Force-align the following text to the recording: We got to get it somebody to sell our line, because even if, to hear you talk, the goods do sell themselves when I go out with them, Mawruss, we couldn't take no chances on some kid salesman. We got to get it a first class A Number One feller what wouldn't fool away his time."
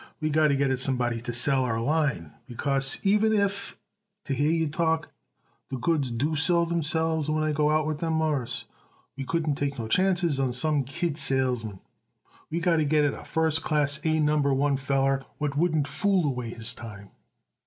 We 0.19 0.31
got 0.31 0.47
to 0.47 0.55
get 0.55 0.71
it 0.71 0.79
somebody 0.79 1.21
to 1.21 1.31
sell 1.31 1.63
our 1.63 1.79
line, 1.79 2.31
because 2.47 2.97
even 3.03 3.33
if, 3.33 3.77
to 4.25 4.33
hear 4.33 4.49
you 4.49 4.67
talk, 4.67 5.11
the 5.69 5.77
goods 5.77 6.09
do 6.09 6.35
sell 6.35 6.65
themselves 6.65 7.29
when 7.29 7.43
I 7.43 7.51
go 7.51 7.69
out 7.69 7.85
with 7.85 7.99
them, 7.99 8.13
Mawruss, 8.13 8.65
we 9.15 9.25
couldn't 9.25 9.59
take 9.59 9.77
no 9.77 9.87
chances 9.87 10.39
on 10.39 10.53
some 10.53 10.85
kid 10.85 11.19
salesman. 11.19 11.81
We 12.49 12.61
got 12.61 12.77
to 12.77 12.83
get 12.85 13.05
it 13.05 13.13
a 13.13 13.23
first 13.23 13.61
class 13.61 14.01
A 14.03 14.19
Number 14.19 14.51
One 14.55 14.75
feller 14.75 15.23
what 15.37 15.55
wouldn't 15.55 15.87
fool 15.87 16.25
away 16.27 16.49
his 16.49 16.73
time." 16.73 17.11